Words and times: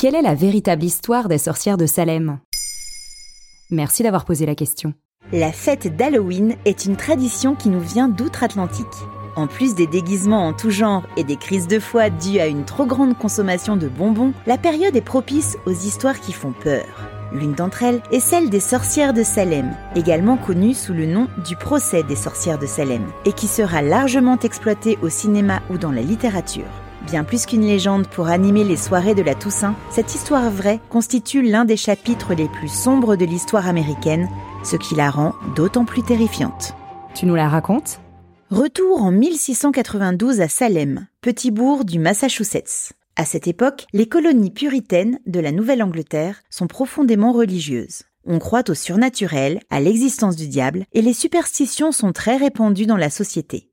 Quelle 0.00 0.14
est 0.14 0.22
la 0.22 0.36
véritable 0.36 0.84
histoire 0.84 1.26
des 1.26 1.38
sorcières 1.38 1.76
de 1.76 1.86
Salem? 1.86 2.38
Merci 3.72 4.04
d'avoir 4.04 4.24
posé 4.24 4.46
la 4.46 4.54
question. 4.54 4.94
La 5.32 5.50
fête 5.50 5.96
d'Halloween 5.96 6.54
est 6.64 6.84
une 6.84 6.94
tradition 6.94 7.56
qui 7.56 7.68
nous 7.68 7.80
vient 7.80 8.08
d'outre-Atlantique. 8.08 8.86
En 9.34 9.48
plus 9.48 9.74
des 9.74 9.88
déguisements 9.88 10.46
en 10.46 10.52
tout 10.52 10.70
genre 10.70 11.02
et 11.16 11.24
des 11.24 11.34
crises 11.34 11.66
de 11.66 11.80
foi 11.80 12.10
dues 12.10 12.38
à 12.38 12.46
une 12.46 12.64
trop 12.64 12.86
grande 12.86 13.18
consommation 13.18 13.76
de 13.76 13.88
bonbons, 13.88 14.34
la 14.46 14.56
période 14.56 14.94
est 14.94 15.00
propice 15.00 15.56
aux 15.66 15.72
histoires 15.72 16.20
qui 16.20 16.32
font 16.32 16.52
peur. 16.52 16.86
L'une 17.32 17.54
d'entre 17.54 17.82
elles 17.82 18.00
est 18.12 18.20
celle 18.20 18.50
des 18.50 18.60
sorcières 18.60 19.14
de 19.14 19.24
Salem, 19.24 19.74
également 19.96 20.36
connue 20.36 20.74
sous 20.74 20.94
le 20.94 21.06
nom 21.06 21.26
du 21.44 21.56
procès 21.56 22.04
des 22.04 22.14
sorcières 22.14 22.60
de 22.60 22.66
Salem, 22.66 23.04
et 23.24 23.32
qui 23.32 23.48
sera 23.48 23.82
largement 23.82 24.38
exploitée 24.38 24.96
au 25.02 25.08
cinéma 25.08 25.60
ou 25.70 25.76
dans 25.76 25.90
la 25.90 26.02
littérature. 26.02 26.70
Bien 27.10 27.24
plus 27.24 27.46
qu'une 27.46 27.66
légende 27.66 28.06
pour 28.06 28.26
animer 28.28 28.64
les 28.64 28.76
soirées 28.76 29.14
de 29.14 29.22
la 29.22 29.34
Toussaint, 29.34 29.74
cette 29.90 30.14
histoire 30.14 30.50
vraie 30.50 30.78
constitue 30.90 31.40
l'un 31.40 31.64
des 31.64 31.78
chapitres 31.78 32.34
les 32.34 32.48
plus 32.48 32.68
sombres 32.68 33.16
de 33.16 33.24
l'histoire 33.24 33.66
américaine, 33.66 34.28
ce 34.62 34.76
qui 34.76 34.94
la 34.94 35.08
rend 35.08 35.34
d'autant 35.56 35.86
plus 35.86 36.02
terrifiante. 36.02 36.74
Tu 37.14 37.24
nous 37.24 37.34
la 37.34 37.48
racontes? 37.48 38.00
Retour 38.50 39.00
en 39.00 39.10
1692 39.10 40.42
à 40.42 40.48
Salem, 40.48 41.06
petit 41.22 41.50
bourg 41.50 41.86
du 41.86 41.98
Massachusetts. 41.98 42.92
À 43.16 43.24
cette 43.24 43.48
époque, 43.48 43.86
les 43.94 44.06
colonies 44.06 44.50
puritaines 44.50 45.18
de 45.24 45.40
la 45.40 45.50
Nouvelle-Angleterre 45.50 46.42
sont 46.50 46.66
profondément 46.66 47.32
religieuses. 47.32 48.02
On 48.26 48.38
croit 48.38 48.68
au 48.68 48.74
surnaturel, 48.74 49.60
à 49.70 49.80
l'existence 49.80 50.36
du 50.36 50.46
diable, 50.46 50.84
et 50.92 51.00
les 51.00 51.14
superstitions 51.14 51.90
sont 51.90 52.12
très 52.12 52.36
répandues 52.36 52.86
dans 52.86 52.98
la 52.98 53.08
société. 53.08 53.70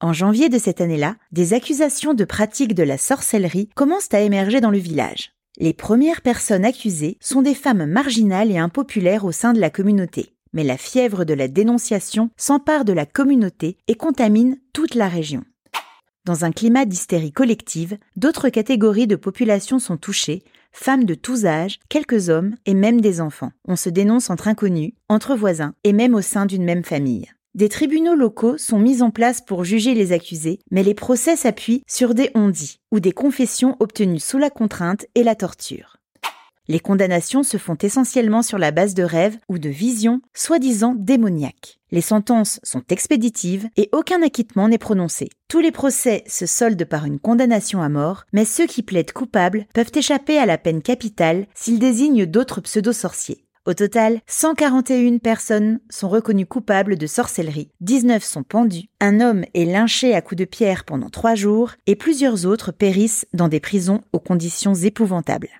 En 0.00 0.12
janvier 0.12 0.48
de 0.48 0.58
cette 0.58 0.80
année-là, 0.80 1.16
des 1.32 1.54
accusations 1.54 2.14
de 2.14 2.24
pratique 2.24 2.74
de 2.74 2.84
la 2.84 2.98
sorcellerie 2.98 3.68
commencent 3.74 4.14
à 4.14 4.20
émerger 4.20 4.60
dans 4.60 4.70
le 4.70 4.78
village. 4.78 5.32
Les 5.58 5.72
premières 5.72 6.20
personnes 6.20 6.64
accusées 6.64 7.18
sont 7.20 7.42
des 7.42 7.54
femmes 7.54 7.84
marginales 7.84 8.52
et 8.52 8.58
impopulaires 8.58 9.24
au 9.24 9.32
sein 9.32 9.52
de 9.52 9.60
la 9.60 9.70
communauté. 9.70 10.34
Mais 10.52 10.62
la 10.62 10.76
fièvre 10.76 11.24
de 11.24 11.34
la 11.34 11.48
dénonciation 11.48 12.30
s'empare 12.36 12.84
de 12.84 12.92
la 12.92 13.06
communauté 13.06 13.76
et 13.88 13.96
contamine 13.96 14.58
toute 14.72 14.94
la 14.94 15.08
région. 15.08 15.42
Dans 16.24 16.44
un 16.44 16.52
climat 16.52 16.84
d'hystérie 16.84 17.32
collective, 17.32 17.98
d'autres 18.14 18.50
catégories 18.50 19.08
de 19.08 19.16
population 19.16 19.80
sont 19.80 19.96
touchées, 19.96 20.44
femmes 20.70 21.06
de 21.06 21.14
tous 21.14 21.44
âges, 21.44 21.80
quelques 21.88 22.28
hommes 22.28 22.54
et 22.66 22.74
même 22.74 23.00
des 23.00 23.20
enfants. 23.20 23.50
On 23.66 23.74
se 23.74 23.88
dénonce 23.88 24.30
entre 24.30 24.46
inconnus, 24.46 24.92
entre 25.08 25.34
voisins 25.34 25.74
et 25.82 25.92
même 25.92 26.14
au 26.14 26.22
sein 26.22 26.46
d'une 26.46 26.64
même 26.64 26.84
famille. 26.84 27.28
Des 27.58 27.68
tribunaux 27.68 28.14
locaux 28.14 28.56
sont 28.56 28.78
mis 28.78 29.02
en 29.02 29.10
place 29.10 29.40
pour 29.40 29.64
juger 29.64 29.92
les 29.94 30.12
accusés, 30.12 30.60
mais 30.70 30.84
les 30.84 30.94
procès 30.94 31.34
s'appuient 31.34 31.82
sur 31.88 32.14
des 32.14 32.30
on-dit 32.36 32.78
ou 32.92 33.00
des 33.00 33.10
confessions 33.10 33.74
obtenues 33.80 34.20
sous 34.20 34.38
la 34.38 34.48
contrainte 34.48 35.06
et 35.16 35.24
la 35.24 35.34
torture. 35.34 35.96
Les 36.68 36.78
condamnations 36.78 37.42
se 37.42 37.56
font 37.56 37.74
essentiellement 37.82 38.42
sur 38.42 38.58
la 38.58 38.70
base 38.70 38.94
de 38.94 39.02
rêves 39.02 39.38
ou 39.48 39.58
de 39.58 39.68
visions 39.68 40.20
soi-disant 40.34 40.94
démoniaques. 40.96 41.80
Les 41.90 42.00
sentences 42.00 42.60
sont 42.62 42.84
expéditives 42.90 43.68
et 43.76 43.88
aucun 43.90 44.22
acquittement 44.22 44.68
n'est 44.68 44.78
prononcé. 44.78 45.28
Tous 45.48 45.58
les 45.58 45.72
procès 45.72 46.22
se 46.28 46.46
soldent 46.46 46.84
par 46.84 47.06
une 47.06 47.18
condamnation 47.18 47.82
à 47.82 47.88
mort, 47.88 48.22
mais 48.32 48.44
ceux 48.44 48.66
qui 48.66 48.84
plaident 48.84 49.10
coupables 49.10 49.66
peuvent 49.74 49.90
échapper 49.96 50.38
à 50.38 50.46
la 50.46 50.58
peine 50.58 50.80
capitale 50.80 51.48
s'ils 51.56 51.80
désignent 51.80 52.24
d'autres 52.24 52.60
pseudo-sorciers. 52.60 53.47
Au 53.68 53.74
total, 53.74 54.22
141 54.28 55.18
personnes 55.18 55.80
sont 55.90 56.08
reconnues 56.08 56.46
coupables 56.46 56.96
de 56.96 57.06
sorcellerie, 57.06 57.68
19 57.82 58.24
sont 58.24 58.42
pendues, 58.42 58.88
un 58.98 59.20
homme 59.20 59.44
est 59.52 59.66
lynché 59.66 60.14
à 60.14 60.22
coups 60.22 60.38
de 60.38 60.46
pierre 60.46 60.84
pendant 60.84 61.10
trois 61.10 61.34
jours 61.34 61.72
et 61.86 61.94
plusieurs 61.94 62.46
autres 62.46 62.72
périssent 62.72 63.26
dans 63.34 63.48
des 63.48 63.60
prisons 63.60 64.00
aux 64.14 64.20
conditions 64.20 64.72
épouvantables. 64.72 65.50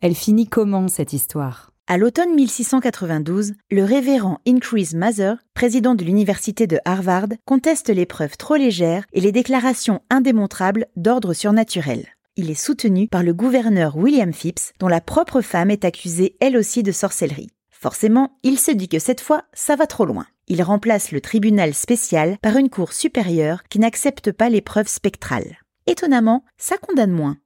Elle 0.00 0.14
finit 0.14 0.46
comment 0.46 0.86
cette 0.86 1.12
histoire? 1.12 1.72
À 1.88 1.98
l'automne 1.98 2.36
1692, 2.36 3.54
le 3.72 3.82
révérend 3.82 4.38
Increase 4.46 4.94
Mather, 4.94 5.34
président 5.52 5.96
de 5.96 6.04
l'université 6.04 6.68
de 6.68 6.78
Harvard, 6.84 7.30
conteste 7.46 7.88
les 7.88 8.06
preuves 8.06 8.36
trop 8.36 8.54
légères 8.54 9.06
et 9.12 9.20
les 9.20 9.32
déclarations 9.32 10.02
indémontrables 10.08 10.86
d'ordre 10.94 11.32
surnaturel. 11.32 12.06
Il 12.36 12.48
est 12.48 12.54
soutenu 12.54 13.08
par 13.08 13.24
le 13.24 13.32
gouverneur 13.32 13.96
William 13.96 14.32
Phipps, 14.32 14.72
dont 14.78 14.88
la 14.88 15.00
propre 15.00 15.40
femme 15.40 15.70
est 15.70 15.84
accusée 15.84 16.36
elle 16.38 16.58
aussi 16.58 16.82
de 16.84 16.92
sorcellerie. 16.92 17.48
Forcément, 17.78 18.38
il 18.42 18.58
se 18.58 18.70
dit 18.70 18.88
que 18.88 18.98
cette 18.98 19.20
fois, 19.20 19.44
ça 19.52 19.76
va 19.76 19.86
trop 19.86 20.06
loin. 20.06 20.26
Il 20.48 20.62
remplace 20.62 21.12
le 21.12 21.20
tribunal 21.20 21.74
spécial 21.74 22.38
par 22.40 22.56
une 22.56 22.70
cour 22.70 22.92
supérieure 22.92 23.64
qui 23.64 23.78
n'accepte 23.78 24.32
pas 24.32 24.48
les 24.48 24.62
preuves 24.62 24.88
spectrales. 24.88 25.58
Étonnamment, 25.86 26.44
ça 26.56 26.78
condamne 26.78 27.10
moins. 27.10 27.36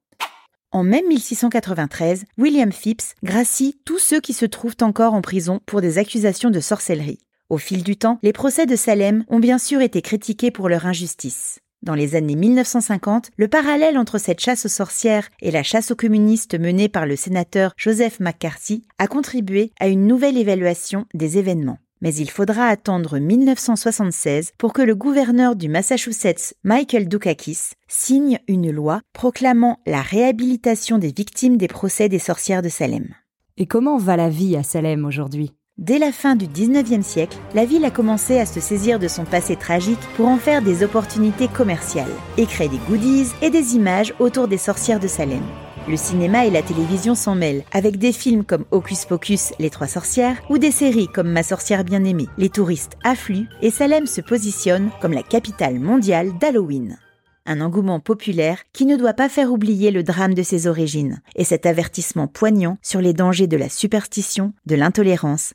En 0.70 0.84
mai 0.84 1.02
1693, 1.02 2.26
William 2.38 2.70
Phipps 2.70 3.14
gracie 3.24 3.80
tous 3.84 3.98
ceux 3.98 4.20
qui 4.20 4.32
se 4.32 4.46
trouvent 4.46 4.76
encore 4.82 5.14
en 5.14 5.20
prison 5.20 5.60
pour 5.66 5.80
des 5.80 5.98
accusations 5.98 6.50
de 6.50 6.60
sorcellerie. 6.60 7.18
Au 7.48 7.58
fil 7.58 7.82
du 7.82 7.96
temps, 7.96 8.20
les 8.22 8.32
procès 8.32 8.66
de 8.66 8.76
Salem 8.76 9.24
ont 9.28 9.40
bien 9.40 9.58
sûr 9.58 9.80
été 9.80 10.00
critiqués 10.00 10.52
pour 10.52 10.68
leur 10.68 10.86
injustice. 10.86 11.58
Dans 11.82 11.94
les 11.94 12.14
années 12.14 12.36
1950, 12.36 13.30
le 13.38 13.48
parallèle 13.48 13.96
entre 13.96 14.18
cette 14.18 14.40
chasse 14.40 14.66
aux 14.66 14.68
sorcières 14.68 15.30
et 15.40 15.50
la 15.50 15.62
chasse 15.62 15.90
aux 15.90 15.96
communistes 15.96 16.58
menée 16.58 16.90
par 16.90 17.06
le 17.06 17.16
sénateur 17.16 17.72
Joseph 17.78 18.20
McCarthy 18.20 18.84
a 18.98 19.06
contribué 19.06 19.72
à 19.80 19.88
une 19.88 20.06
nouvelle 20.06 20.36
évaluation 20.36 21.06
des 21.14 21.38
événements. 21.38 21.78
Mais 22.02 22.14
il 22.14 22.30
faudra 22.30 22.66
attendre 22.66 23.18
1976 23.18 24.52
pour 24.58 24.74
que 24.74 24.82
le 24.82 24.94
gouverneur 24.94 25.56
du 25.56 25.70
Massachusetts, 25.70 26.54
Michael 26.64 27.08
Dukakis, 27.08 27.72
signe 27.88 28.40
une 28.46 28.70
loi 28.70 29.00
proclamant 29.14 29.78
la 29.86 30.02
réhabilitation 30.02 30.98
des 30.98 31.12
victimes 31.12 31.56
des 31.56 31.68
procès 31.68 32.10
des 32.10 32.18
sorcières 32.18 32.62
de 32.62 32.68
Salem. 32.68 33.08
Et 33.56 33.66
comment 33.66 33.96
va 33.96 34.16
la 34.16 34.28
vie 34.28 34.56
à 34.56 34.62
Salem 34.62 35.06
aujourd'hui? 35.06 35.54
Dès 35.80 35.98
la 35.98 36.12
fin 36.12 36.36
du 36.36 36.46
19e 36.46 37.00
siècle, 37.00 37.38
la 37.54 37.64
ville 37.64 37.86
a 37.86 37.90
commencé 37.90 38.38
à 38.38 38.44
se 38.44 38.60
saisir 38.60 38.98
de 38.98 39.08
son 39.08 39.24
passé 39.24 39.56
tragique 39.56 39.98
pour 40.14 40.28
en 40.28 40.36
faire 40.36 40.60
des 40.60 40.82
opportunités 40.82 41.48
commerciales 41.48 42.12
et 42.36 42.44
créer 42.44 42.68
des 42.68 42.76
goodies 42.86 43.30
et 43.40 43.48
des 43.48 43.76
images 43.76 44.12
autour 44.18 44.46
des 44.46 44.58
sorcières 44.58 45.00
de 45.00 45.08
Salem. 45.08 45.40
Le 45.88 45.96
cinéma 45.96 46.44
et 46.44 46.50
la 46.50 46.60
télévision 46.60 47.14
s'en 47.14 47.34
mêlent, 47.34 47.64
avec 47.72 47.96
des 47.96 48.12
films 48.12 48.44
comme 48.44 48.66
Hocus 48.72 49.06
Pocus, 49.06 49.54
Les 49.58 49.70
Trois 49.70 49.86
Sorcières, 49.86 50.36
ou 50.50 50.58
des 50.58 50.70
séries 50.70 51.08
comme 51.08 51.30
Ma 51.30 51.42
Sorcière 51.42 51.82
Bien-Aimée. 51.82 52.28
Les 52.36 52.50
touristes 52.50 52.98
affluent 53.02 53.48
et 53.62 53.70
Salem 53.70 54.06
se 54.06 54.20
positionne 54.20 54.90
comme 55.00 55.14
la 55.14 55.22
capitale 55.22 55.80
mondiale 55.80 56.36
d'Halloween 56.38 56.98
un 57.46 57.60
engouement 57.60 57.98
populaire 57.98 58.62
qui 58.72 58.86
ne 58.86 58.96
doit 58.96 59.14
pas 59.14 59.28
faire 59.28 59.50
oublier 59.50 59.90
le 59.90 60.04
drame 60.04 60.34
de 60.34 60.42
ses 60.42 60.68
origines 60.68 61.20
et 61.34 61.42
cet 61.42 61.66
avertissement 61.66 62.28
poignant 62.28 62.78
sur 62.80 63.00
les 63.00 63.12
dangers 63.12 63.48
de 63.48 63.56
la 63.56 63.68
superstition, 63.68 64.52
de 64.66 64.76
l'intolérance 64.76 65.54